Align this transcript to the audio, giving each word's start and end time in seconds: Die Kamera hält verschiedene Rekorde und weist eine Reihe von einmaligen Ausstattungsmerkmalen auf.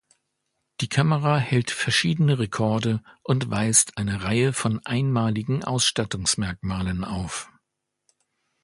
Die 0.79 0.89
Kamera 0.89 1.37
hält 1.37 1.69
verschiedene 1.69 2.39
Rekorde 2.39 3.03
und 3.21 3.51
weist 3.51 3.99
eine 3.99 4.23
Reihe 4.23 4.51
von 4.51 4.83
einmaligen 4.83 5.63
Ausstattungsmerkmalen 5.63 7.03
auf. 7.05 7.51